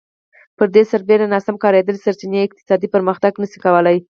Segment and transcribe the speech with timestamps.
[0.57, 3.97] پر دې سربېره ناسم کارېدلې سرچینې اقتصادي پرمختګ نه شي کولای